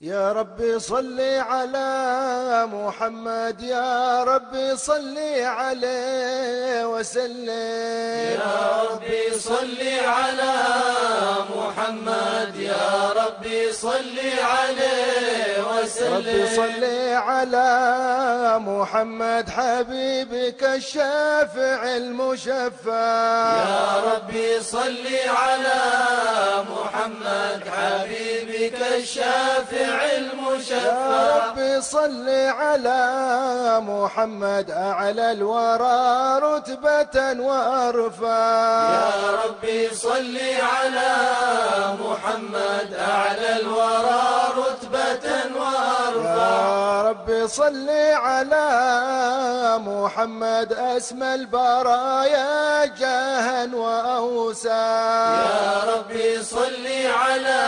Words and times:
يا 0.00 0.32
ربي 0.32 0.78
صل 0.78 1.20
على 1.20 2.66
محمد 2.72 3.62
يا 3.62 4.24
ربي 4.24 4.76
صل 4.76 5.18
عليه 5.42 6.86
وسلم. 6.86 8.38
يا 8.38 8.82
ربي 8.90 9.38
صل 9.38 9.80
على 10.06 10.54
محمد 11.56 12.56
يا 12.56 13.12
ربي 13.16 13.72
صل 13.72 14.18
عليه 14.40 15.66
وسلم. 15.66 16.14
ربي 16.14 16.56
صل 16.56 16.84
على 17.14 17.68
محمد 18.58 19.50
حبيبك 19.50 20.62
الشافع 20.64 21.96
المشفع 21.96 23.56
يا 23.66 24.02
ربي 24.14 24.60
صل 24.60 25.06
على 25.26 25.82
محمد 26.70 27.62
حبيبك 27.76 28.78
الشافع 28.96 29.87
يا 29.88 30.18
المشفع 30.18 31.48
ربي 31.48 31.80
صل 31.80 32.28
على 32.28 33.00
محمد 33.80 34.70
أعلى 34.70 35.32
الورى 35.32 36.38
رتبة 36.42 37.16
وأرفع 37.42 38.38
يا 38.94 39.10
ربي 39.44 39.94
صل 39.94 40.38
على 40.74 41.12
محمد 42.04 42.88
أعلى 42.94 43.60
الورى 43.60 44.22
رتبة 44.58 44.77
وأرفع 44.92 46.48
يا 46.48 47.02
ربي 47.10 47.48
صل 47.48 47.88
على 48.14 48.68
محمد 49.78 50.72
أسمى 50.72 51.34
البرايا 51.34 52.84
جاها 52.86 53.68
وأوسع 53.74 54.70
يا 54.72 55.82
ربي 55.94 56.42
صل 56.42 56.86
على 57.06 57.62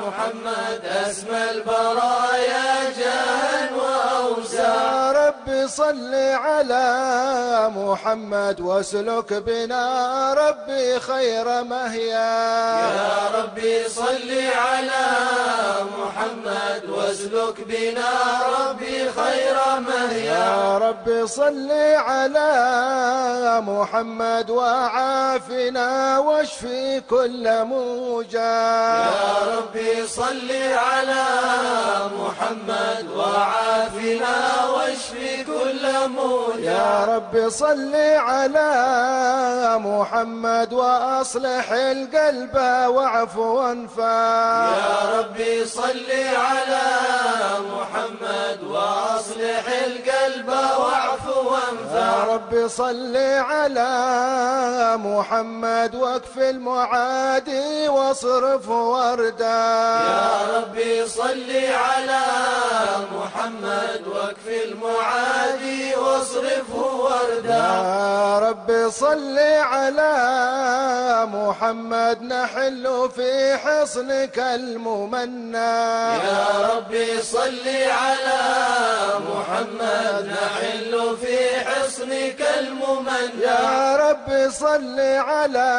محمد 0.00 0.80
أسمى 0.84 1.50
البرايا 1.50 2.90
جاها 2.98 3.70
وأوسع 3.76 4.74
يا 4.74 5.12
ربي 5.12 5.68
صل 5.68 6.14
على 6.14 6.86
محمد 7.76 8.60
واسلك 8.60 9.32
بنا 9.32 9.84
ربي 10.34 11.00
خير 11.00 11.62
مهيا. 11.64 12.32
يا 12.96 13.30
ربي 13.38 13.88
صل 13.88 14.30
على 14.68 15.06
محمد 15.98 16.21
واسلك 16.88 17.60
بنا 17.68 18.10
ربي 18.60 19.10
خير 19.10 19.56
مهيا 19.80 20.32
يا 20.34 20.78
ربي 20.78 21.26
صل 21.26 21.70
على 21.96 23.60
محمد 23.60 24.50
وعافنا 24.50 26.18
واشفي 26.18 27.00
كل 27.00 27.64
موجع 27.64 28.40
يا 28.40 29.58
ربي 29.58 30.06
صل 30.06 30.50
على 30.74 31.24
محمد 32.18 33.06
وعافنا 33.16 34.66
واشفي 34.76 35.44
كل 35.44 36.08
موجع 36.08 36.72
يا 36.72 37.04
رب 37.04 37.48
صل 37.48 37.94
على 38.16 38.70
محمد 39.78 40.72
وأصلح 40.72 41.72
القلب 41.72 42.54
واعف 42.88 43.36
وانفع 43.36 44.72
يا 44.76 45.18
ربي 45.18 45.64
صل 45.64 46.11
على 46.36 46.88
محمد 47.72 48.58
وأصلح 48.62 49.64
القلب 49.86 50.48
واعف 50.48 51.26
وأنفع. 51.36 52.11
رب 52.34 52.68
صل 52.68 53.16
على 53.16 53.92
محمد 54.96 55.94
واكف 55.94 56.38
المعادي 56.38 57.88
واصرف 57.88 58.68
وردا. 58.68 59.62
يا 60.08 60.56
ربي 60.56 61.08
صل 61.08 61.50
على 61.88 62.20
محمد 63.16 64.02
واكف 64.06 64.46
المعادي 64.64 65.94
واصرفه 65.96 66.96
وردا. 67.04 67.64
يا 67.64 68.38
رب 68.38 68.90
صل 68.90 69.38
على 69.38 70.12
محمد 71.26 72.22
نحل 72.22 73.10
في 73.16 73.56
حصنك 73.56 74.38
الممنى. 74.38 75.76
يا 76.32 76.46
ربي 76.74 77.22
صل 77.22 77.68
على 78.02 78.42
محمد 79.30 80.26
نحل 80.26 81.16
في 81.20 81.36
حصنك 81.60 81.91
الممنى. 82.58 83.42
يا 83.42 83.96
رب 83.96 84.50
صل 84.50 85.00
على 85.00 85.70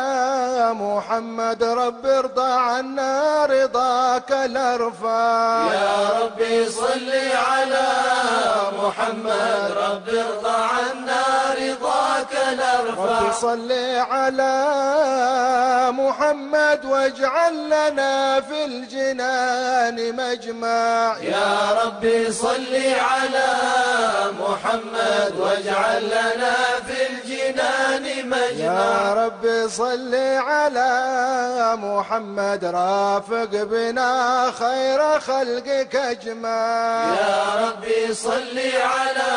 محمد 0.73 1.63
رب 1.63 2.05
ارضى 2.05 2.51
عنا 2.51 3.45
رضاك 3.45 4.31
الأرفع. 4.31 5.73
يا 5.73 5.97
ربي 6.21 6.69
صل 6.69 7.11
على 7.49 7.87
محمد 8.83 9.73
رب 9.77 10.07
ارضى 10.09 10.57
عنا 10.75 11.23
رضاك 11.63 12.33
رب 12.33 12.57
نرفع 12.57 13.31
صل 13.31 13.71
على 14.11 14.53
محمد 15.91 16.85
واجعل 16.85 17.55
لنا 17.65 18.41
في 18.41 18.65
الجنان 18.65 19.97
مجمع. 20.15 21.17
يا 21.21 21.53
ربي 21.85 22.31
صل 22.31 22.73
على 23.11 23.49
محمد. 24.39 25.22
واجعل 25.39 26.03
لنا 26.05 26.55
في 26.87 26.97
الجنان 27.09 28.29
مجمع. 28.29 28.65
يا 28.65 29.13
رب 29.13 29.62
صل 29.77 30.15
على 30.15 30.91
محمد 31.77 32.65
رافق 32.65 33.49
بنا 33.63 34.51
خير 34.59 35.19
خلقك 35.19 35.95
اجمع 35.95 37.03
يا 37.13 37.43
ربي 37.67 38.13
صل 38.13 38.59
على 38.83 39.31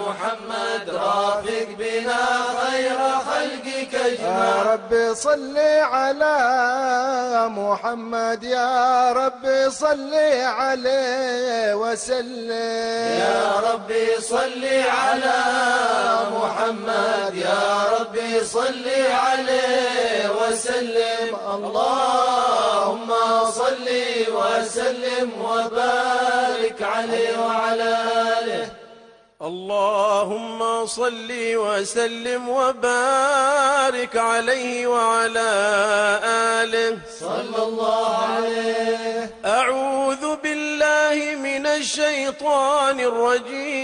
محمد 0.00 0.90
رافق 0.90 1.66
بنا 1.78 2.24
خير 2.62 2.98
خلقك 2.98 3.94
يا 3.94 4.06
اجمع 4.06 4.62
رب 4.72 5.14
صل 5.14 5.58
على 5.82 6.36
محمد 7.48 8.44
يا 8.44 9.12
رب 9.12 9.68
صل 9.70 10.14
عليه 10.44 11.74
وسلم. 11.74 13.20
يا 13.20 13.60
ربي 13.72 14.06
صل 14.20 14.64
على 15.04 15.38
محمد 16.32 17.34
يا 17.34 17.84
ربي 18.00 18.44
صل 18.44 18.84
عليه 19.10 19.43
وسلم. 20.40 21.36
اللهم 21.54 23.10
صل 23.50 23.88
وسلم 24.32 25.30
وبارك 25.40 26.82
عليه 26.82 27.38
وعلى 27.38 27.96
آله. 28.38 28.68
اللهم 29.42 30.86
صل 30.86 31.30
وسلم 31.30 32.48
وبارك 32.48 34.16
عليه 34.16 34.86
وعلى 34.86 35.52
آله. 36.62 36.98
صلى 37.20 37.62
الله 37.62 38.16
عليه. 38.16 39.30
أعوذ 39.44 40.36
بالله 40.36 41.34
من 41.34 41.66
الشيطان 41.66 43.00
الرجيم. 43.00 43.83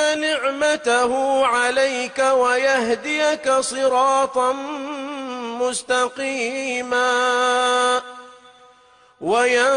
نعمته 0.00 1.46
عليك 1.46 2.18
ويهديك 2.18 3.52
صراطا 3.52 4.52
مستقيما 5.60 7.04
وينصرك 9.20 9.72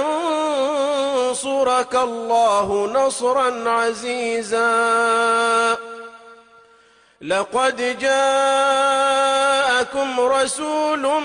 الله 1.95 2.89
نصرا 2.93 3.69
عزيزا 3.69 4.67
لقد 7.21 7.99
جاءكم 7.99 8.99
رسول 10.19 11.21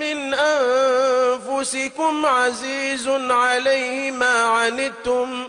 من 0.00 0.34
أنفسكم 0.34 2.26
عزيز 2.26 3.08
عليه 3.30 4.10
ما 4.10 4.42
عنتم 4.44 5.48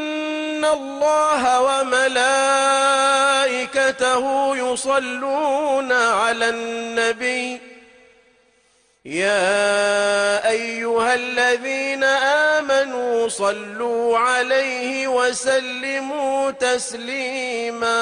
إن 0.61 0.67
الله 0.67 1.61
وملائكته 1.81 2.55
يصلون 4.57 5.91
على 5.91 6.49
النبي 6.49 7.61
يا 9.05 10.49
أيها 10.49 11.13
الذين 11.13 12.03
آمنوا 12.53 13.27
صلوا 13.27 14.17
عليه 14.17 15.07
وسلموا 15.07 16.51
تسليما 16.51 17.99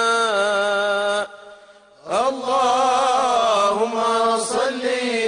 اللهم 2.11 4.01
صل 4.37 4.81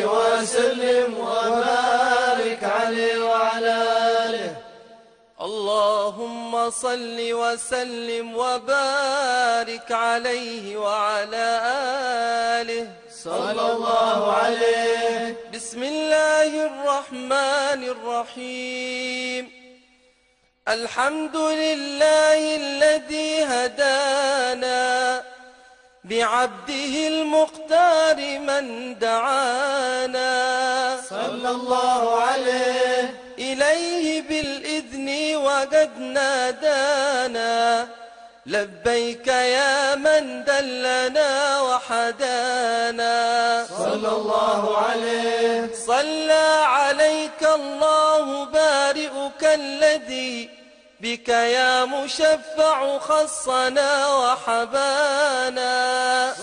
وسلم 0.04 1.18
وبارك 1.18 1.81
اللهم 6.71 6.79
صل 6.79 7.19
وسلم 7.19 8.35
وبارك 8.35 9.91
عليه 9.91 10.77
وعلى 10.77 11.62
آله. 12.62 12.88
صلى 13.23 13.71
الله 13.71 14.33
عليه. 14.33 15.35
بسم 15.53 15.83
الله 15.83 16.65
الرحمن 16.65 17.83
الرحيم. 17.83 19.51
الحمد 20.68 21.35
لله 21.35 22.56
الذي 22.56 23.44
هدانا 23.44 25.23
بعبده 26.03 27.07
المختار 27.07 28.15
من 28.39 28.95
دعانا. 29.00 30.31
صلى 31.09 31.50
الله 31.50 32.21
عليه. 32.21 33.15
إليه 33.39 34.21
بالإذن 34.21 34.91
وقد 35.44 35.90
نادانا 36.00 37.88
لبيك 38.46 39.28
يا 39.28 39.96
من 39.96 40.44
دلنا 40.44 41.62
وحدانا. 41.62 43.16
صلى 43.78 44.08
الله 44.08 44.78
عليه. 44.78 45.70
صلى 45.88 46.48
عليك 46.66 47.42
الله 47.56 48.46
بارئك 48.46 49.44
الذي 49.44 50.61
بك 51.01 51.30
يا 51.30 51.86
مشفع 51.86 52.98
خصنا 52.98 54.07
وحبانا. 54.15 55.71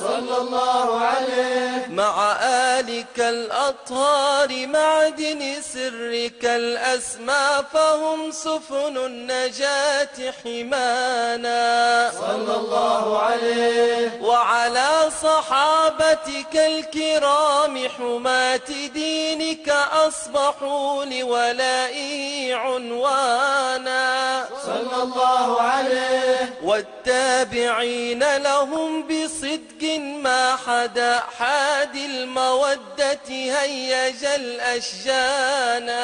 صلى 0.01 0.37
الله 0.37 1.01
عليه. 1.01 1.87
مع 1.91 2.33
آلك 2.43 3.19
الأطهار 3.19 4.67
معدن 4.67 5.55
سرك 5.63 6.45
الأسمى 6.45 7.65
فهم 7.73 8.31
سفن 8.31 8.97
النجاة 8.97 10.33
حمانا. 10.43 12.11
صلى 12.21 12.55
الله 12.57 13.19
عليه. 13.19 14.23
وعلى 14.23 15.11
صحابتك 15.23 16.55
الكرام 16.57 17.89
حماة 17.89 18.69
دينك 18.95 19.69
أصبحوا 20.07 21.05
لولائه 21.05 22.55
عنوانا. 22.55 24.48
صلى 24.69 25.03
الله 25.03 25.61
عليه. 25.63 26.55
والتابعين 26.63 28.37
لهم 28.37 29.03
بصدق 29.09 29.83
ما 30.23 30.57
حدا. 30.67 31.23
حاد 31.39 31.97
المودة 31.97 33.29
هيج 33.29 34.25
الأشجانا 34.25 35.99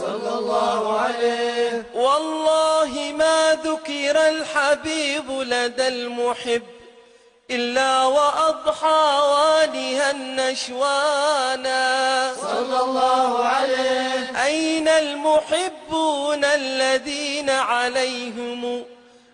صلى 0.00 0.38
الله 0.38 1.00
عليه. 1.00 1.82
والله 1.94 3.12
ما 3.18 3.56
ذكر 3.64 4.28
الحبيب 4.28 5.30
لدى 5.30 5.88
المحب. 5.88 6.62
إلا 7.50 8.04
وأضحى 8.04 9.20
والها 9.32 10.10
النشوانا 10.10 11.82
صلى 12.42 12.80
الله 12.80 13.44
عليه. 13.44 14.44
أين 14.44 14.88
المحبون 14.88 16.44
الذين 16.44 17.50
عليهم 17.50 18.84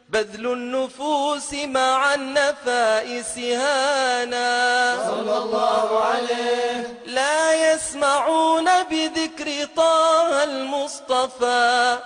بذل 0.09 0.47
النفوس 0.47 1.55
مع 1.55 2.15
النفائس 2.15 3.39
هانا؟ 3.39 4.97
صلى 5.11 5.37
الله 5.39 6.05
عليه. 6.05 7.01
لا 7.07 7.73
يسمعون 7.73 8.83
بذكر 8.83 9.69
طه 9.77 10.45
المصطفى. 10.45 11.99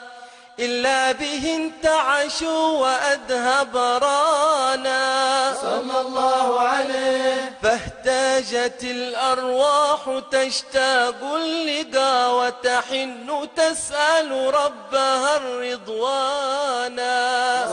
إلا 0.61 1.13
به 1.13 1.55
انتعشوا 1.55 2.79
وأذهب 2.79 3.77
رانا. 3.77 5.55
صلى 5.63 6.01
الله 6.01 6.61
عليه. 6.61 7.53
فاهتاجت 7.63 8.83
الأرواح 8.83 10.21
تشتاق 10.31 11.23
اللقا 11.35 12.29
وتحن 12.29 13.49
تسأل 13.57 14.55
ربها 14.55 15.37
الرضوانا 15.37 17.19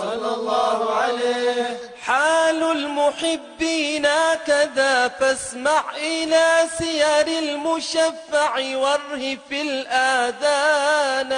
صلى 0.01 0.35
الله 0.35 0.93
عليه. 0.93 1.94
حال 2.05 2.63
المحبين 2.63 4.07
كذا 4.47 5.07
فاسمع 5.07 5.83
إلى 5.97 6.63
سير 6.77 7.27
المشفع 7.27 8.59
واره 8.75 9.37
في 9.49 9.61
الآذان. 9.61 11.31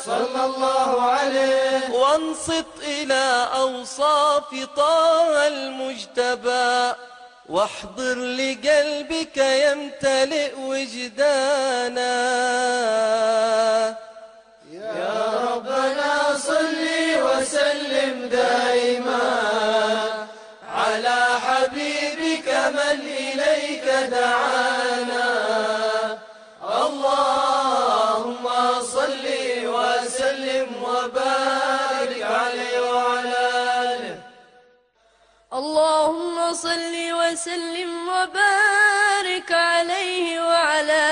صلى 0.00 0.44
الله 0.44 1.02
عليه. 1.02 1.90
وانصت 1.90 2.66
إلى 2.82 3.48
أوصاف 3.54 4.66
طه 4.76 5.46
المجتبى. 5.46 6.92
واحضر 7.48 8.18
لقلبك 8.18 9.36
يمتلئ 9.36 10.52
وجدانا. 10.58 12.08
وسلم 18.08 18.28
دائما 18.28 19.28
على 20.74 21.18
حبيبك 21.46 22.48
من 22.48 23.00
إليك 23.00 23.84
دعانا. 24.10 25.28
اللهم 26.84 28.44
صل 28.80 29.26
وسلم 29.76 30.68
وبارك 30.82 32.22
عليه 32.22 32.80
وعلى 32.80 33.46
آله. 33.84 34.16
اللهم 35.52 36.54
صل 36.54 36.94
وسلم 37.20 38.08
وبارك 38.08 39.52
عليه 39.52 40.40
وعلى 40.40 41.04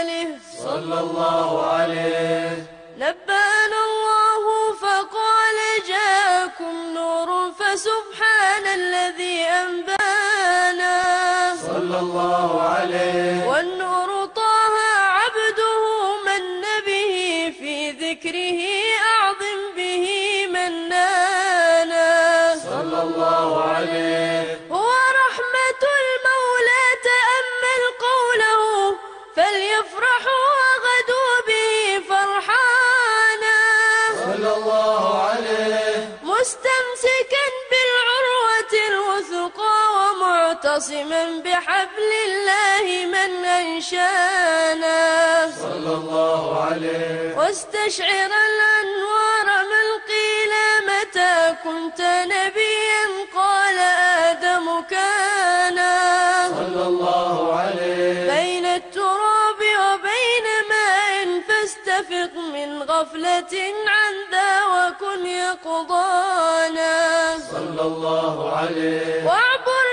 آله. 0.00 0.28
صلى 0.58 1.00
الله 1.00 1.66
عليه 1.66 2.73
عليه 12.84 13.48
بحبل 41.54 42.12
الله 42.28 42.86
من 43.14 43.44
أنشانا. 43.44 45.00
صلى 45.64 45.92
الله 46.00 46.42
عليه. 46.66 47.36
واستشعر 47.38 48.30
الأنوار 48.50 49.48
من 49.72 49.86
قيل 50.12 50.52
متى 50.90 51.34
كنت 51.64 52.00
نبيا 52.34 53.04
قال 53.34 53.78
آدم 54.28 54.66
كانا 54.90 55.94
صلى 56.60 56.82
الله 56.90 57.36
عليه. 57.60 58.18
بين 58.34 58.66
التراب 58.66 59.60
وبين 59.84 60.46
ماء 60.70 61.04
غفلة 62.90 63.54
عن 63.86 64.14
ذا 64.32 64.52
وكن 64.74 65.26
يقضانا. 65.26 66.94
صلى 67.50 67.82
الله 67.82 68.56
عليه. 68.56 69.24
واعبر 69.26 69.86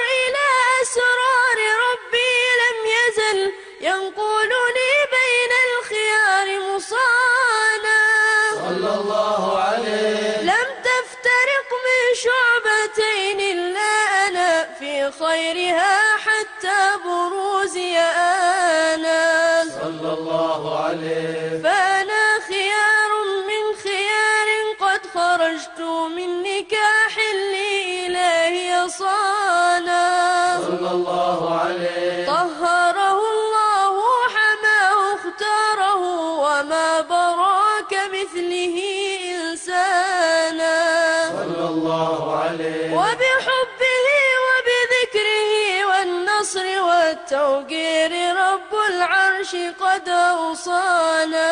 ينقلني 3.91 4.93
بين 5.15 5.51
الخيار 5.67 6.47
مصانا. 6.69 7.99
صلى 8.65 8.91
الله 8.99 9.41
عليه. 9.67 10.41
لم 10.51 10.69
تفترق 10.89 11.69
من 11.87 12.01
شعبتين 12.25 13.39
إلا 13.53 13.91
أنا 14.27 14.51
في 14.79 15.11
خيرها 15.19 16.17
حتى 16.25 16.79
بروزي 17.05 17.97
آنا. 17.97 19.21
صلى 19.81 20.09
الله 20.17 20.61
عليه. 20.85 21.61
فأنا 21.63 22.23
خيار 22.49 23.11
من 23.49 23.63
خيار 23.83 24.49
قد 24.79 25.01
خرجت 25.15 25.79
من 26.15 26.29
نكاح 26.43 27.13
لي 27.53 28.07
إلهي 28.07 28.89
صانا. 28.89 30.05
صلى 30.67 30.91
الله 30.91 31.39
عليه. 31.61 32.30
وما 36.61 37.01
برا 37.01 37.81
كمثله 37.89 38.77
إنسانا. 39.33 40.77
صلى 41.41 41.65
الله 41.73 42.39
عليه. 42.41 42.93
وبحبه 42.93 44.07
وبذكره 44.45 45.53
والنصر 45.89 46.65
والتوقير 46.87 48.11
رب 48.35 48.73
العرش 48.89 49.55
قد 49.81 50.09
أوصانا. 50.09 51.51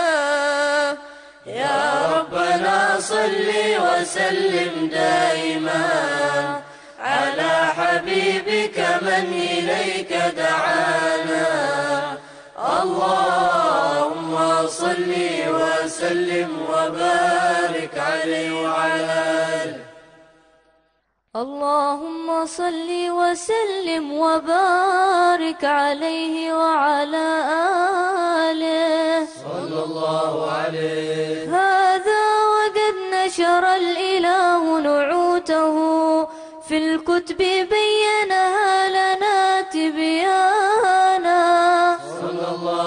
يا 1.45 1.81
ربنا 2.15 2.99
صل 2.99 3.49
وسلم 3.85 4.89
دائما 4.93 5.85
على 6.99 7.53
حبيبك 7.77 8.77
من 9.01 9.25
إليك 9.57 10.11
دعانا. 10.37 11.47
اللهم 12.81 13.88
صل 14.69 15.13
وسلم 15.47 16.49
وبارك 16.69 17.93
عليه 17.97 18.63
وعلى 18.63 19.21
آله. 19.63 19.79
اللهم 21.35 22.45
صل 22.45 22.89
وسلم 23.09 24.13
وبارك 24.13 25.63
عليه 25.63 26.53
وعلى 26.53 27.29
آله. 28.49 29.25
صلى 29.25 29.83
الله 29.83 30.51
عليه. 30.51 31.43
هذا 31.57 32.23
وقد 32.53 32.95
نشر 33.13 33.63
الإله 33.75 34.79
نعوته. 34.79 35.75
في 36.69 36.77
الكتب 36.77 37.37
بينها 37.37 38.68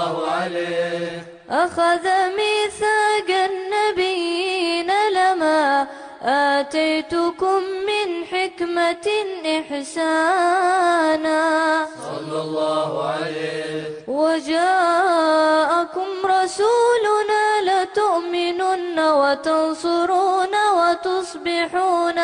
الله 0.02 0.30
عليه. 0.30 1.22
أخذ 1.50 2.08
ميثاق 2.36 3.28
النبيين 3.50 4.90
لما 5.12 5.86
آتيتكم 6.22 7.62
من 7.62 8.24
حكمة 8.24 9.08
إحسانا. 9.46 11.40
صلى 11.86 12.40
الله 12.40 13.08
عليه. 13.08 13.82
وجاءكم 14.08 16.08
رسولنا 16.24 17.62
لتؤمنن 17.62 18.98
وتنصرون 18.98 20.54
وتصبحون 20.76 22.18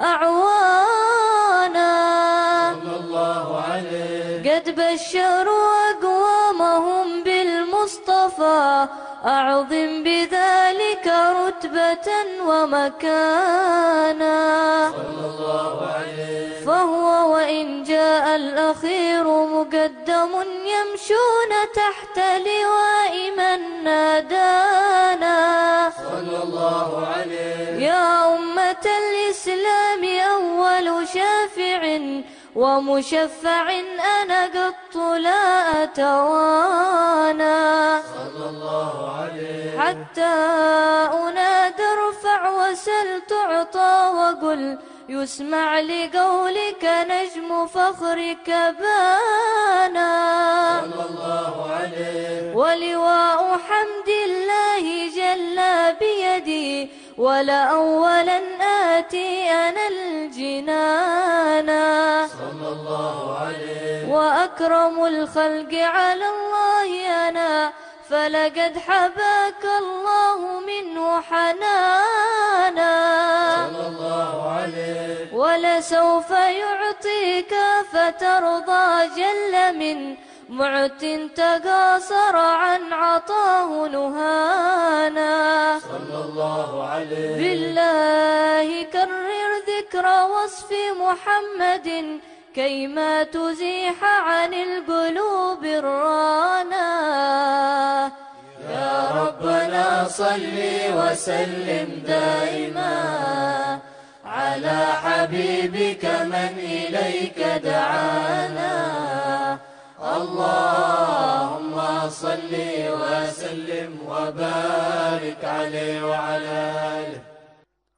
أعوانا. 0.00 1.90
صلى 2.82 2.96
الله 3.00 3.46
عليه. 3.70 4.50
قد 4.50 4.66
بشروا 4.80 5.80
أقوامهم 6.70 7.22
بالمصطفى. 7.22 8.86
أعظم 9.26 10.02
بذلك 10.02 11.06
رتبة 11.06 12.08
ومكانا. 12.46 14.40
فهو 16.66 17.32
وإن 17.32 17.82
جاء 17.82 18.36
الأخير 18.36 19.24
مقدم 19.24 20.32
يمشون 20.74 21.50
تحت 21.74 22.18
لواء 22.18 23.14
من 23.36 23.84
نادانا. 23.84 25.40
صلى 25.90 26.42
الله 26.42 27.06
عليه 27.14 27.86
يا 27.86 28.34
أمة 28.34 28.86
الإسلام 29.02 30.02
أول 30.34 31.08
شافع 31.08 31.80
ومشفع 32.54 33.70
أنا 34.22 34.44
قط 34.44 34.96
لا 34.96 35.82
أتوانا 35.82 37.58
صلى 38.02 38.48
الله 38.48 38.94
عليه 39.20 39.78
حتى 39.78 40.34
أنادى 41.12 41.82
ارفع 41.82 42.40
وسل 42.50 43.20
تعطى 43.28 44.12
وقل 44.14 44.78
يسمع 45.08 45.80
لقولك 45.80 46.84
نجم 46.84 47.66
فخرك 47.66 48.48
بانا. 48.80 50.10
صلى 50.80 51.04
الله 51.10 51.70
عليه 51.72 52.54
ولواء 52.54 53.58
حمد 53.68 54.08
الله 54.08 54.84
جل 55.08 55.58
بيدي 56.00 56.90
ولا 57.20 57.60
أولا 57.64 58.40
آتي 58.96 59.50
أنا 59.50 59.88
الجنانا 59.88 61.84
صلى 62.26 62.68
الله 62.72 63.38
عليه. 63.38 64.08
وأكرم 64.08 65.04
الخلق 65.04 65.72
على 65.74 66.24
الله 66.28 66.88
أنا 67.28 67.72
فلقد 68.10 68.78
حباك 68.88 69.64
الله 69.78 70.60
منه 70.60 71.20
حنانا. 71.20 72.94
صلى 73.68 73.86
الله 73.86 74.50
عليه. 74.52 75.34
ولسوف 75.34 76.30
يعطيك 76.30 77.54
فترضى 77.92 78.86
جل 79.16 79.54
من 79.78 80.16
معت 80.50 81.04
تقاصر 81.36 82.36
عن 82.36 82.92
عطاه 82.92 83.88
نهانا. 83.88 85.78
صلى 85.78 86.24
الله 86.24 86.84
عليه. 86.86 87.36
بالله 87.36 88.82
كرر 88.82 89.50
ذكر 89.70 90.06
وصف 90.34 90.70
محمد 91.00 92.18
كيما 92.54 93.22
تزيح 93.22 94.04
عن 94.04 94.54
القلوب 94.54 95.64
الرانا. 95.64 96.90
يا 98.70 99.10
ربنا 99.22 100.08
صل 100.08 100.58
وسلم 100.98 102.02
دائما 102.06 102.94
على 104.24 104.86
حبيبك 105.02 106.04
من 106.04 106.52
إليك 106.58 107.38
دعانا. 107.38 109.19
اللهم 110.20 111.76
صل 112.10 112.52
وسلم 113.02 113.98
وبارك 114.08 115.44
عليه 115.44 116.04
وعلى 116.04 116.72
آله. 116.98 117.20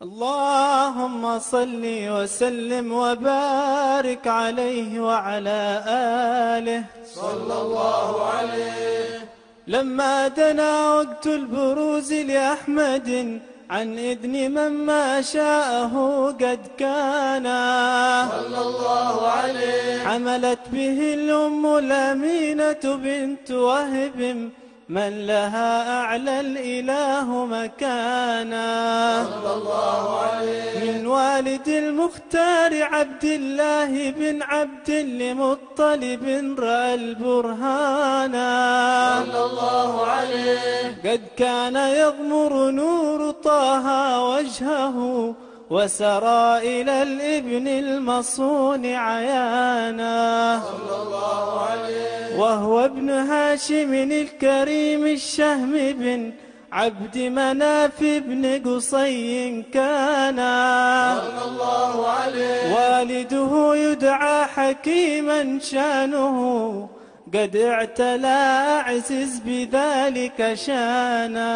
اللهم 0.02 1.38
صل 1.38 1.84
وسلم 1.84 2.92
وبارك 2.92 4.26
عليه 4.26 5.00
وعلى 5.00 5.82
آله. 6.56 6.84
صلى 7.14 7.54
الله 7.62 8.26
عليه. 8.26 9.28
لما 9.66 10.28
دنا 10.28 10.90
وقت 10.94 11.26
البروز 11.26 12.12
لأحمد 12.12 13.40
عن 13.72 13.98
إذن 13.98 14.50
من 14.50 14.72
ما 14.86 15.22
شاءه 15.22 15.94
قد 16.40 16.60
كان. 16.78 17.46
صلى 18.30 18.60
الله 18.60 19.26
عليه. 19.26 20.04
حملت 20.04 20.58
به 20.72 21.14
الأم 21.14 21.66
الأمينة 21.66 22.84
بنت 22.84 23.50
وهب 23.50 24.50
من 24.88 25.26
لها 25.26 26.00
أعلى 26.00 26.40
الإله 26.40 27.44
مكانا. 27.44 29.24
صلى 29.24 29.54
الله 29.54 30.20
عليه 30.20 30.92
من 30.92 31.06
والد 31.06 31.68
المختار 31.68 32.82
عبد 32.82 33.24
الله 33.24 34.10
بن 34.10 34.42
عبد 34.42 34.90
لمطلب 34.90 36.54
رأى 36.58 36.94
البرهانا 36.94 38.52
صلى 39.24 39.44
الله 39.44 40.06
عليه 40.06 40.98
قد 41.04 41.20
كان 41.36 41.76
يغمر 41.76 42.70
نور 42.70 43.30
طه 43.30 43.86
وجهه 44.22 45.34
وسرى 45.72 46.58
إلى 46.58 47.02
الإبن 47.02 47.68
المصون 47.68 48.86
عيانا 48.86 50.60
صلى 50.68 51.02
الله 51.02 51.60
عليه 51.60 52.36
وهو 52.38 52.84
ابن 52.84 53.10
هاشم 53.10 53.94
الكريم 53.94 55.06
الشهم 55.06 55.72
بن 55.72 56.32
عبد 56.72 57.18
مناف 57.18 58.00
بن 58.00 58.62
قصي 58.64 59.62
كان 59.62 60.36
صلى 61.16 61.44
الله 61.48 62.08
عليه 62.08 62.74
والده 62.74 63.76
يدعى 63.76 64.44
حكيما 64.44 65.58
شانه 65.58 66.88
قد 67.34 67.56
اعتلى 67.56 68.40
أعزز 68.78 69.38
بذلك 69.44 70.54
شانا. 70.54 71.52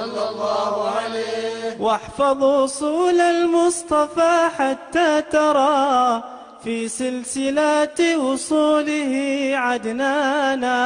صلى 0.00 0.28
الله 0.28 0.90
عليه 0.90 1.80
واحفظ 1.80 2.44
أصول 2.44 3.20
المصطفى 3.20 4.48
حتى 4.58 5.22
ترى 5.30 6.22
في 6.64 6.88
سلسلات 6.88 8.00
وصوله 8.00 9.12
عدنانا. 9.54 10.80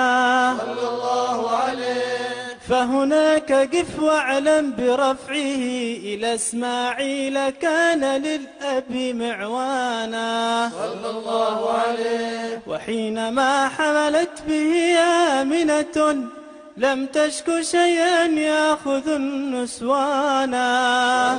صلى 0.60 0.88
الله 0.88 1.50
عليه 1.50 2.26
فهناك 2.68 3.52
قف 3.52 4.02
واعلم 4.02 4.74
برفعه 4.78 5.64
إلى 6.08 6.34
إسماعيل 6.34 7.50
كان 7.50 8.02
للأب 8.22 8.92
معوانا. 8.92 10.70
صلى 10.74 11.10
الله 11.10 11.70
عليه 11.70 12.25
وحينما 12.66 13.68
حملت 13.68 14.42
به 14.48 14.98
آمنة 15.40 16.28
لم 16.76 17.06
تشك 17.06 17.60
شيئا 17.60 18.24
يأخذ 18.24 19.08
النسوانا 19.08 20.68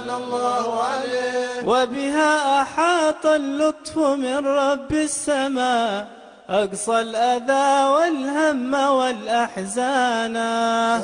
صلى 0.06 0.18
الله 0.18 0.84
عليه. 0.84 1.68
وبها 1.68 2.62
أحاط 2.62 3.26
اللطف 3.26 3.98
من 3.98 4.48
رب 4.48 4.92
السماء 4.92 6.08
أقصى 6.50 7.00
الأذى 7.02 7.90
والهم 7.90 8.74
والأحزان. 8.74 10.34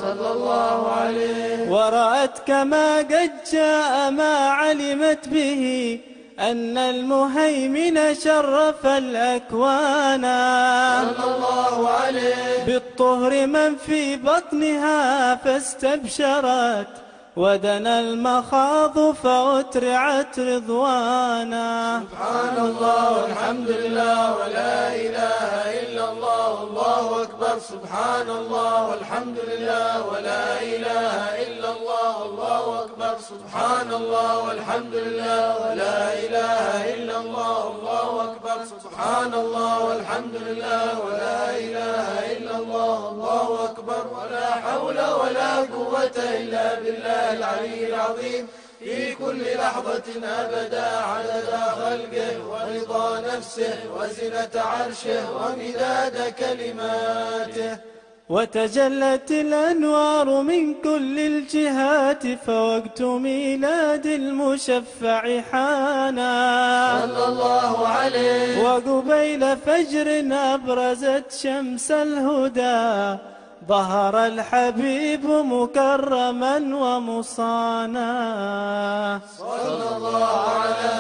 صلى 0.01 0.31
الله 0.31 0.91
عليه. 0.91 1.69
ورأت 1.69 2.39
كما 2.47 2.97
قد 2.97 3.31
جاء 3.51 4.11
ما 4.11 4.49
علمت 4.49 5.27
به 5.29 5.99
أن 6.39 6.77
المهيمن 6.77 8.15
شرف 8.15 8.85
الأكوان. 8.85 10.21
صلى 10.21 11.35
الله 11.35 11.89
عليه. 11.89 12.63
بالطهر 12.65 13.47
من 13.47 13.75
في 13.75 14.15
بطنها 14.15 15.35
فاستبشرت. 15.35 17.02
ودنا 17.35 17.99
المخاض 17.99 19.11
فأترعت 19.23 20.39
رضوانا. 20.39 22.01
سبحان 22.11 22.57
الله 22.57 23.03
والحمد 23.21 23.69
لله 23.69 24.19
ولا 24.37 24.95
إله 24.95 25.49
إلا 25.81 26.03
الله 26.11 26.49
والله 26.53 27.23
أكبر. 27.23 27.55
سبحان 27.59 28.29
الله 28.29 28.89
والحمد 28.89 29.37
لله 29.49 29.91
ولا 30.11 30.45
إله 30.61 31.13
إلا 31.45 31.69
الله 31.75 32.09
والله 32.21 32.63
أكبر. 32.85 33.13
سبحان 33.33 33.89
الله 33.93 34.31
والحمد 34.45 34.95
لله 34.95 35.45
ولا 35.63 35.99
إله 36.23 36.61
إلا 36.93 37.15
الله 37.23 37.57
والله 37.65 38.09
أكبر. 38.29 38.57
سبحان 38.73 39.33
الله 39.33 39.73
والحمد 39.87 40.35
لله 40.47 40.87
ولا 41.05 41.41
إله 41.65 42.07
إلا 42.33 42.55
الله 42.61 42.95
والله 43.05 43.47
أكبر. 43.69 44.03
ولا 44.17 44.47
حول 44.65 44.99
ولا 45.21 45.51
قوة 45.75 46.17
إلا 46.39 46.65
بالله. 46.81 47.22
العلي 47.31 47.87
العظيم 47.87 48.47
في 48.79 49.15
كل 49.15 49.41
لحظة 49.55 50.03
أبدا 50.23 50.85
عدد 50.97 51.49
خلقه 51.75 52.47
ورضا 52.49 53.21
نفسه 53.35 53.75
وزنة 53.97 54.61
عرشه 54.61 55.31
ومداد 55.31 56.33
كلماته. 56.39 57.77
وتجلت 58.29 59.31
الأنوار 59.31 60.41
من 60.41 60.73
كل 60.73 61.19
الجهات 61.19 62.27
فوقت 62.47 63.01
ميلاد 63.01 64.05
المشفع 64.05 65.41
حانا. 65.41 66.33
صلى 67.01 67.25
الله 67.25 67.87
عليه. 67.87 68.63
وقبيل 68.63 69.57
فجر 69.57 70.25
أبرزت 70.31 71.31
شمس 71.31 71.91
الهدى. 71.91 73.32
ظهر 73.67 74.25
الحبيب 74.25 75.25
مكرما 75.25 76.55
ومصانا. 76.83 78.13
صلى 79.37 79.87
الله 79.97 80.35
على 80.63 80.97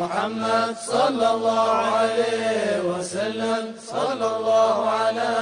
محمد 0.00 0.76
صلى 0.86 1.30
الله 1.30 1.70
عليه 1.70 2.80
وسلم. 2.90 3.74
صلى 3.86 4.26
الله 4.36 4.90
على 4.90 5.34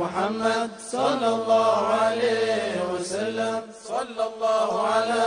محمد 0.00 0.70
صلى 0.90 1.28
الله 1.28 1.86
عليه 2.02 2.72
وسلم. 2.92 3.62
صلى 3.88 4.24
الله 4.30 4.70
على 4.86 5.26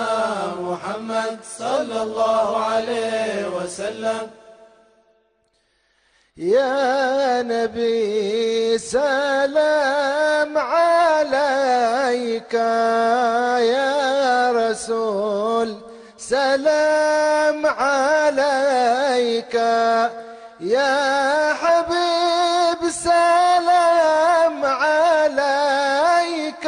محمد 0.60 1.38
صلى 1.58 1.98
الله 2.04 2.58
عليه 2.58 3.48
وسلم. 3.58 4.24
يا 6.38 7.42
نبي 7.42 8.78
سلام. 8.78 10.31
عليك 12.12 12.54
يا 13.72 14.52
رسول 14.52 15.76
سلام 16.18 17.66
عليك. 17.66 19.56
يا 20.60 21.54
حبيب 21.62 22.82
سلام 22.92 24.66
عليك 24.66 26.66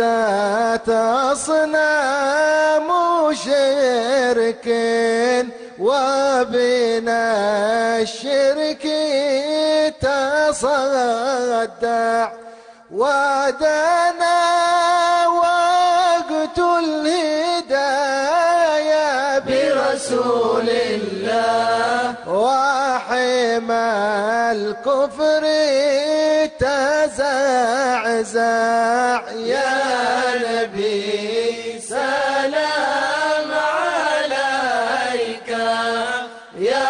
أصنام 1.31 2.89
شرك 3.33 4.67
وبنا 5.79 7.25
الشرك 8.01 8.85
تصدع 10.59 11.79
ودنا 12.91 14.68
الكفر 24.51 25.43
تزعزع 26.59 28.39
يا 29.31 29.75
نبي 30.45 31.79
سلام 31.79 33.49
عليك. 33.51 35.49
يا 36.59 36.89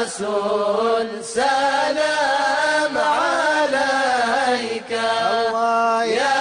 رسول 0.00 1.08
سلام 1.24 2.94
عليك. 2.98 4.92
الله. 4.92 6.04
يا 6.04 6.40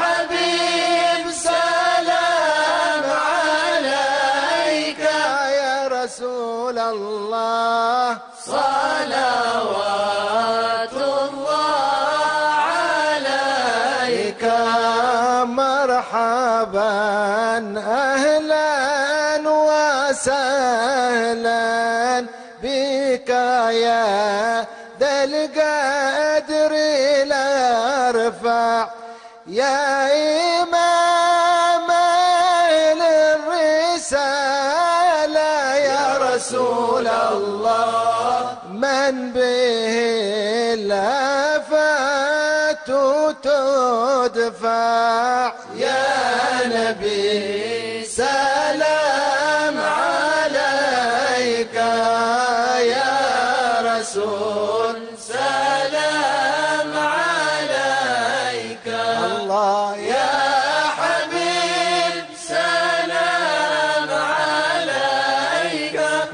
حبيب 0.00 1.24
سلام 1.30 3.04
عليك. 3.30 5.02
يا 5.62 5.88
رسول 5.88 6.78
الله. 6.78 8.31
صلوات 8.46 10.01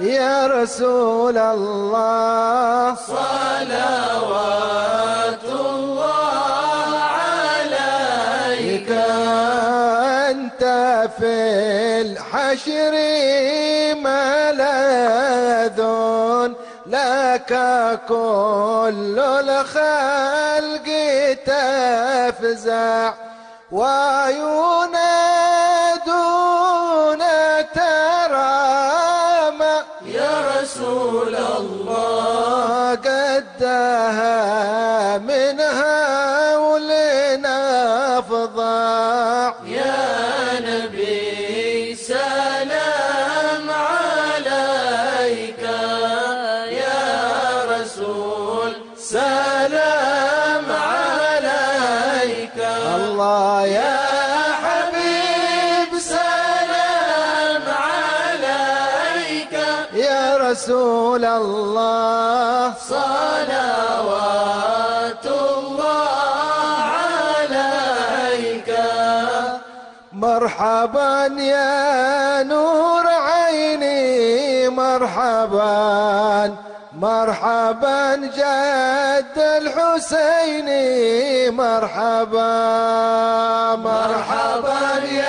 يا 0.00 0.46
رسول 0.46 1.38
الله. 1.38 2.94
صلوات 2.94 4.24
الله 5.44 6.98
عليك. 6.98 8.90
أنت 10.30 10.62
في 11.18 11.34
الحشر 12.00 12.94
ملاذ 14.02 15.80
لك 16.86 17.52
كل 18.08 19.18
الخلق 19.18 20.88
تفزع. 21.46 23.12
وينادون 23.72 25.07
رسول 60.58 61.24
الله. 61.24 62.74
صلوات 62.90 64.26
الله 65.26 66.02
عليك. 67.06 68.70
مرحبا 70.12 71.26
يا 71.38 72.42
نور 72.42 73.06
عيني 73.06 74.68
مرحبا 74.68 76.54
مرحبا 76.98 78.16
جد 78.16 79.36
الحسين 79.62 80.68
مرحبا 81.54 82.54
مرحبا 83.76 84.82
يا 85.06 85.27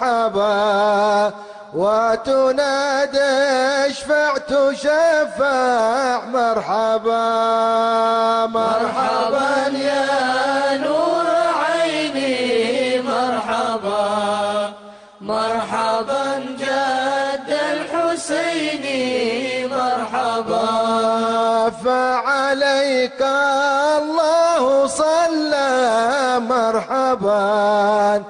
مرحبا 0.00 1.32
وتنادى 1.74 3.18
اشفع 3.86 4.38
تشفع 4.38 6.20
مرحبا. 6.24 7.26
مرحبا 8.46 9.78
يا 9.78 10.78
نور 10.78 11.26
عيني 11.60 13.02
مرحبا. 13.02 14.72
مرحبا 15.20 16.38
جد 16.58 17.50
الحسين 17.72 18.84
مرحبا. 19.70 20.70
فعليك 21.84 23.22
الله 24.02 24.86
صلى 24.86 25.70
مرحبا. 26.40 28.22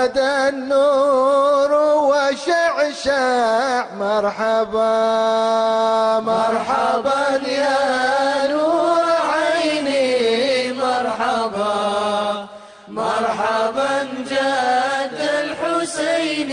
بدا 0.00 0.48
النور 0.48 1.72
وشعشع 2.12 3.84
مرحبا. 4.00 4.96
مرحبا 6.20 7.48
يا 7.48 8.46
نور 8.52 9.04
عيني 9.32 10.72
مرحبا. 10.72 11.76
مرحبا 12.88 14.08
جد 14.30 15.20
الحسين 15.44 16.50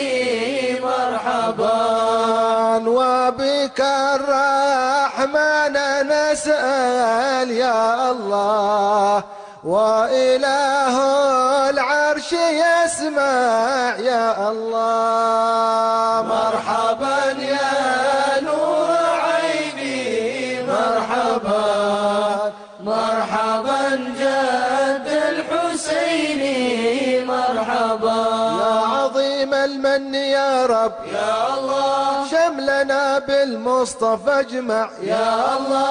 مرحبا. 0.84 1.80
وبك 2.88 3.80
الرحمن 4.16 5.76
نسأل 6.08 7.52
يا 7.52 8.12
الله 8.12 9.24
وإله 9.64 10.67
يا 14.00 14.50
الله. 14.52 16.26
مرحبا 16.28 17.42
يا 17.42 18.42
نور 18.42 18.98
عيني. 18.98 20.64
مرحبا. 20.64 22.54
مرحبا 22.84 23.96
جد 23.96 25.08
الحسين 25.08 26.42
مرحبا 26.42 26.48
يا 26.48 26.78
عظيم 26.78 26.87
المن 29.68 30.16
يا 30.16 30.66
رب. 30.66 30.94
يا 31.14 31.34
الله. 31.58 32.28
شملنا 32.32 33.20
بالمصطفى 33.20 34.40
اجمع. 34.40 34.90
يا 35.02 35.58
الله. 35.58 35.90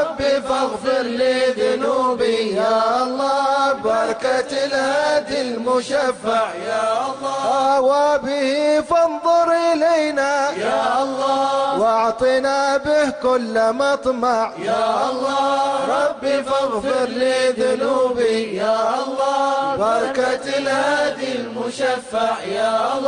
ربي 0.00 0.32
فاغفر 0.48 1.02
لي 1.20 1.36
ذنوبي. 1.60 2.40
يا 2.54 3.02
الله. 3.02 3.72
بركة 3.72 4.50
الهادي 4.66 5.40
المشفع. 5.40 6.44
يا 6.70 6.86
الله. 7.08 7.80
وبه 7.80 8.80
فانظر 8.90 9.48
إلينا. 9.72 10.50
يا 10.50 11.02
الله. 11.02 11.80
وأعطنا 11.80 12.76
به 12.76 13.10
كل 13.10 13.54
مطمع. 13.72 14.40
يا 14.70 15.10
الله. 15.10 15.58
ربي 15.98 16.36
فاغفر 16.42 17.08
لي 17.22 17.38
ذنوبي. 17.62 18.38
يا 18.56 18.78
الله. 19.02 19.76
بركة 19.76 20.44
الهادي 20.58 21.30
المشفع. 21.40 22.32
يا 22.58 22.72
الله 22.94 23.07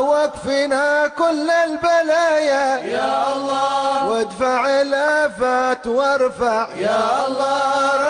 واكفنا 0.00 1.06
كل 1.06 1.50
البلايا. 1.50 2.78
يا 2.78 3.32
الله. 3.36 4.08
وادفع 4.08 4.80
الآفات 4.80 5.86
وارفع. 5.86 6.68
يا 6.76 7.26
الله. 7.26 7.58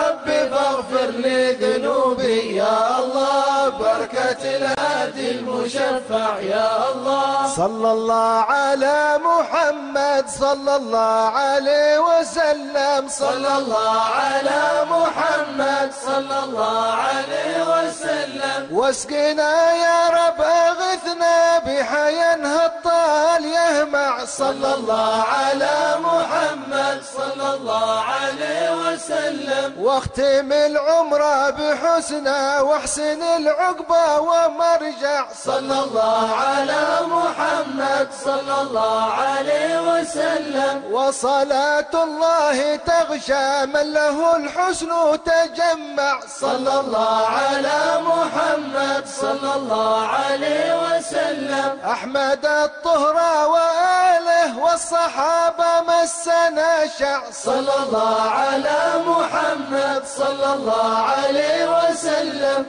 ربي 0.09 0.49
فاغفر 0.49 1.09
لي 1.11 1.51
ذنوبي 1.51 2.55
يا 2.55 2.99
الله. 2.99 3.69
بركة 3.69 4.41
الهادي 4.57 5.31
المشفع. 5.31 6.39
يا 6.39 6.91
الله. 6.91 7.47
صلى 7.55 7.91
الله 7.91 8.33
على 8.49 9.19
محمد. 9.23 10.25
صلى 10.27 10.75
الله 10.75 11.31
عليه 11.39 11.99
وسلم. 11.99 13.07
صلى 13.09 13.57
الله 13.57 13.99
على 13.99 14.61
محمد. 14.89 15.91
صلى 16.05 16.37
الله 16.43 16.93
عليه 16.93 17.58
وسلم. 17.99 18.67
واسقنا 18.71 19.73
يا 19.73 20.09
رب 20.09 20.41
اغثنا 20.41 21.59
بحيا 21.59 22.35
الطال 22.65 23.45
يهمع 23.45 24.25
صلى 24.25 24.73
الله 24.73 25.23
على 25.23 25.95
محمد. 25.99 27.01
صلى 27.17 27.53
الله 27.53 27.99
عليه 27.99 28.75
وسلم. 28.75 29.75
واختم 29.79 30.51
العمر 30.51 31.51
بحسنى 31.51 32.59
واحسن 32.59 33.21
العقبى 33.21 34.07
ومرجع. 34.19 35.25
صلى 35.45 35.79
الله 35.83 36.35
على 36.35 36.99
محمد. 37.07 38.07
صلى 38.23 38.61
الله 38.61 39.13
عليه 39.13 39.81
وسلم. 39.91 40.83
وصلاة 40.91 41.93
الله 41.93 42.75
تغشى 42.75 43.65
من 43.65 43.93
له 43.93 44.35
الحسن 44.35 44.89
تجمع. 45.25 46.19
صلى 46.39 46.79
الله 46.79 47.27
على 47.27 47.88
محمد 48.09 49.03
صلى 49.07 49.51
الله 49.59 49.95
عليه 50.07 50.67
وسلم. 50.85 51.71
أحمد 51.95 52.43
الطهرى 52.45 53.35
وآله 53.53 54.49
والصحابة 54.65 55.71
مسنا 55.89 56.87
شع 56.99 57.21
صلى 57.31 57.73
الله 57.83 58.21
على 58.21 58.79
محمد 59.11 60.01
صلى 60.05 60.49
الله 60.53 60.93
عليه 60.97 61.59
وسلم. 61.77 62.61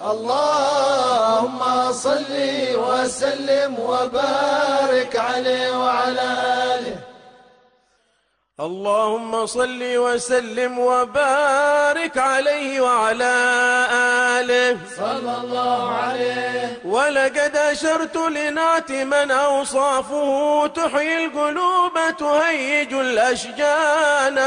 اللهم 0.00 1.60
صل 1.92 2.34
وسلم 2.86 3.72
وبارك 3.78 5.12
عليه 5.16 5.68
وعلى 5.76 6.28
آله. 6.74 6.96
اللهم 8.60 9.32
صل 9.46 9.82
وسلم 9.82 10.78
وبارك 10.78 12.16
عليه 12.18 12.80
وعلى 12.80 13.34
آله 13.92 14.29
صلى 14.96 15.36
الله 15.44 15.94
عليه. 15.94 16.78
ولقد 16.84 17.56
أشرت 17.56 18.16
لنعت 18.16 18.90
من 18.90 19.30
أوصافه 19.30 20.66
تحيي 20.66 21.24
القلوب 21.24 21.92
تهيج 22.18 22.92
الأشجان. 22.92 24.38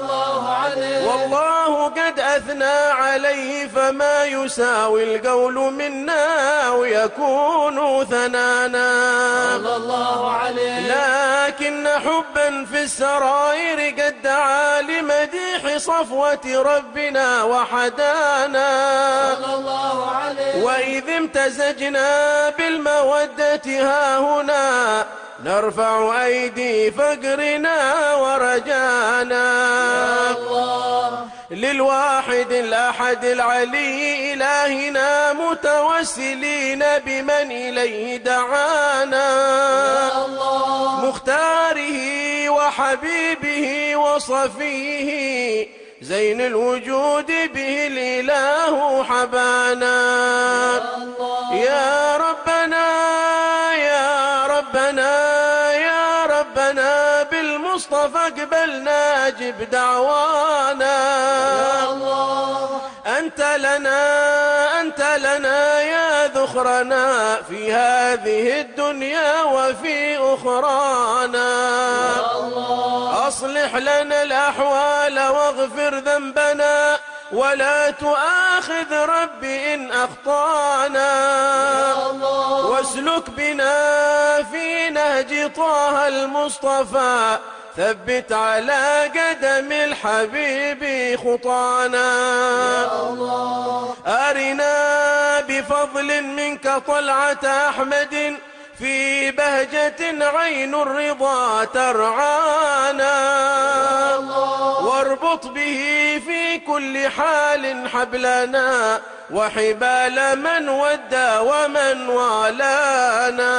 الله 0.00 0.48
عليه. 0.48 1.06
والله 1.06 1.84
قد 1.84 2.20
أثنى 2.20 2.78
عليه 3.02 3.66
فما 3.66 4.24
يساوي 4.24 5.16
القول 5.16 5.54
منا 5.54 6.70
ويكون 6.70 8.04
ثنانا. 8.04 8.88
صلى 9.58 9.76
الله 9.76 10.30
عليه. 10.30 10.80
لكن 10.80 11.88
حبا 11.88 12.64
في 12.64 12.82
السرائر 12.82 14.02
قد 14.02 14.22
دعا 14.22 14.80
لمديح 14.82 15.76
صفوة 15.76 16.46
ربنا 16.46 17.42
وحدانا. 17.42 18.72
عليه 18.72 19.11
وإذ 20.62 21.10
امتزجنا 21.10 22.50
بالمودة 22.50 23.62
ها 23.66 24.18
هنا 24.18 25.06
نرفع 25.44 26.24
أيدي 26.24 26.90
فقرنا 26.90 28.14
ورجانا. 28.14 29.42
للواحد 31.50 32.52
الأحد 32.52 33.24
العلي 33.24 34.32
إلهنا 34.32 35.32
متوسلين 35.32 36.84
بمن 37.06 37.50
إليه 37.50 38.16
دعانا. 38.16 39.28
مختاره 41.04 42.48
وحبيبه 42.48 43.96
وصفيه 43.96 45.66
زين 46.02 46.40
الوجود 46.40 47.26
به 47.26 47.86
الإله 47.86 49.04
حبانا. 49.04 49.98
يا 51.52 52.16
ربنا 52.16 52.88
يا 53.74 54.46
ربنا 54.46 55.12
يا 55.72 56.26
ربنا 56.26 57.22
بالمصطفى 57.22 58.24
قبلنا 58.40 59.28
جب 59.28 59.70
دعوانا. 59.70 60.98
لنا 63.56 64.80
أنت 64.80 65.00
لنا 65.00 65.80
يا 65.80 66.26
ذخرنا 66.26 67.36
في 67.42 67.72
هذه 67.72 68.60
الدنيا 68.60 69.42
وفي 69.42 70.16
أخرانا. 70.18 71.52
أصلح 73.28 73.76
لنا 73.76 74.22
الأحوال 74.22 75.18
واغفر 75.18 75.94
ذنبنا 75.94 76.98
ولا 77.32 77.90
تؤاخذ 77.90 78.92
رب 78.92 79.44
إن 79.44 79.92
أخطأنا. 79.92 81.12
واسلك 82.64 83.30
بنا 83.30 84.42
في 84.42 84.90
نهج 84.90 85.52
طه 85.52 86.08
المصطفى 86.08 87.38
ثبت 87.76 88.32
على 88.32 89.10
قدم 89.16 89.72
الحبيب 89.72 90.82
خطانا. 91.18 92.12
أرنا 94.06 95.40
بفضل 95.40 96.22
منك 96.22 96.68
طلعة 96.86 97.68
أحمد 97.68 98.36
في 98.78 99.30
بهجة 99.30 100.28
عين 100.36 100.74
الرضا 100.74 101.64
ترعانا. 101.64 103.16
واربط 104.82 105.46
به 105.46 106.22
في 106.26 106.58
كل 106.58 107.08
حال 107.08 107.88
حبلنا. 107.88 109.00
وحبال 109.32 110.38
من 110.38 110.68
ودى 110.68 111.38
ومن 111.38 112.08
والانا. 112.08 113.56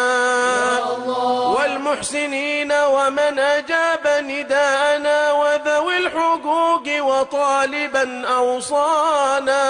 والمحسنين 1.58 2.72
ومن 2.72 3.40
أجاب 3.40 4.08
نداءنا 4.08 5.32
وذوي 5.32 5.98
الحقوق 5.98 6.84
وطالبا 7.00 8.28
أوصانا. 8.28 9.64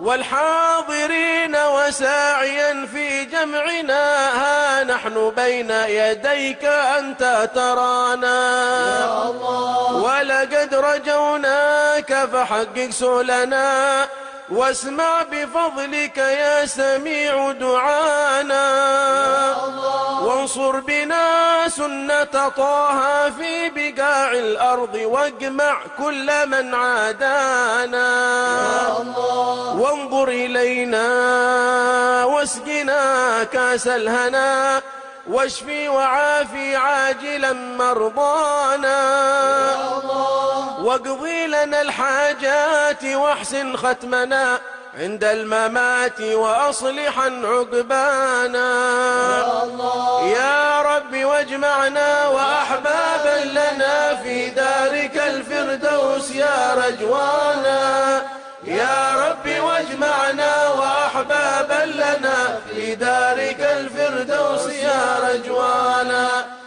والحاضرين 0.00 1.56
وساعيا 1.56 2.86
في 2.92 3.24
جمعنا 3.24 4.28
ها 4.40 4.84
نحن 4.84 5.32
بين 5.36 5.70
يديك 5.70 6.64
أنت 6.64 7.50
ترانا. 7.54 8.34
ولقد 9.92 10.74
رجوناك 10.74 12.28
فحقق 12.32 12.90
واسمع 14.50 15.22
بفضلك 15.32 16.18
يا 16.18 16.66
سميع 16.66 17.52
دعانا. 17.52 18.66
وانصر 20.22 20.80
بنا 20.80 21.68
سنة 21.68 22.24
طه 22.24 23.30
في 23.30 23.70
بقاع 23.70 24.32
الأرض 24.32 24.94
واجمع 24.94 25.76
كل 25.98 26.46
من 26.46 26.74
عادانا. 26.74 28.08
وانظر 29.78 30.28
إلينا 30.28 31.08
واسقنا 32.24 33.44
كأس 33.44 33.88
الهنا 33.88 34.82
واشفي 35.26 35.88
وعافي 35.88 36.76
عاجلا 36.76 37.52
مرضانا. 37.52 39.43
واقضي 40.94 41.46
لنا 41.46 41.82
الحاجات 41.82 43.04
واحسن 43.04 43.76
ختمنا 43.76 44.60
عند 44.98 45.24
الممات 45.24 46.20
وأصلحا 46.20 47.42
عقبانا. 47.44 48.70
يا 50.22 50.82
رب 50.82 51.24
واجمعنا 51.24 52.28
وأحبابا 52.28 53.44
لنا 53.44 54.22
في 54.22 54.50
دارك 54.50 55.16
الفردوس 55.16 56.30
يا 56.30 56.74
رجوانا. 56.74 58.22
يا 58.64 59.14
رب 59.28 59.62
واجمعنا 59.64 60.68
وأحبابا 60.68 61.84
لنا 61.86 62.58
في 62.70 62.94
دارك 62.94 63.60
الفردوس 63.60 64.72
يا 64.72 65.18
رجوانا. 65.22 66.28
يا 66.28 66.63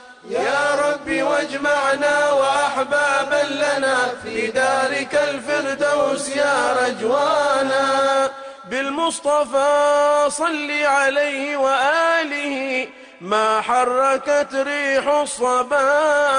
واجمعنا 1.38 2.32
وأحبابا 2.32 3.44
لنا 3.50 3.98
في 4.24 4.48
دارك 4.48 5.14
الفردوس 5.30 6.30
يا 6.30 6.76
رجوانا. 6.82 8.30
بالمصطفى 8.70 10.26
صل 10.28 10.72
عليه 10.86 11.58
وآله 11.58 12.88
ما 13.22 13.62
حركت 13.62 14.54
ريح 14.54 15.08
الصبا 15.08 15.86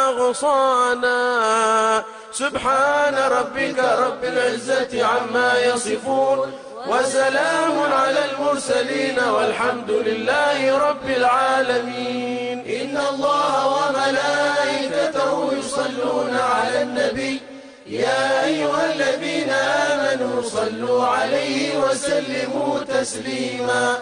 غصانا 0.06 1.18
سبحان 2.32 3.14
ربك 3.14 3.78
رب 3.78 4.24
العزة 4.24 5.06
عما 5.06 5.58
يصفون 5.58 6.52
وسلام 6.86 7.92
على 7.92 8.24
المرسلين 8.30 9.18
والحمد 9.18 9.90
لله 9.90 10.78
رب 10.88 11.10
العالمين. 11.10 12.58
إن 12.80 12.96
الله 13.10 13.77
النبي 17.18 17.40
يا 17.86 18.44
أيها 18.44 18.92
الذين 18.94 19.50
آمنوا 19.50 20.42
صلوا 20.42 21.04
عليه 21.06 21.78
وسلموا 21.78 22.78
تسليما. 22.78 23.98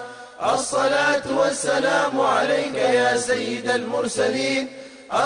الصلاة 0.55 1.23
والسلام 1.31 2.21
عليك 2.21 2.75
يا 2.75 3.17
سيد 3.17 3.71
المرسلين. 3.71 4.69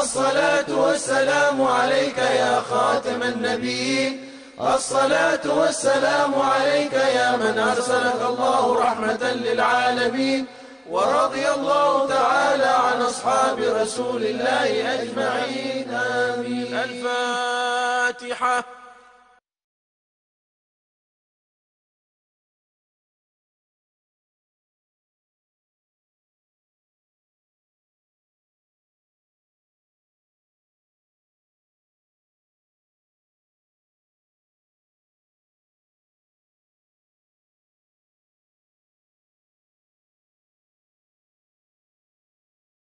الصلاة 0.01 0.69
والسلام 0.69 1.63
عليك 1.63 2.19
يا 2.19 2.63
خاتم 2.71 3.23
النبيين. 3.23 4.31
الصلاة 4.61 5.45
والسلام 5.47 6.35
عليك 6.35 6.93
يا 6.93 7.37
من 7.37 7.59
أرسلك 7.59 8.21
الله 8.29 8.81
رحمة 8.81 9.33
للعالمين. 9.33 10.47
ورضي 10.91 11.49
الله 11.49 12.09
تعالى 12.09 12.73
عن 12.87 13.03
أصحاب 13.03 13.59
رسول 13.59 14.23
الله 14.23 14.69
أجمعين. 14.95 15.91
آمين. 15.91 16.75
الفاتحة 16.75 17.50
الصَّالِحَةِ 18.31 18.65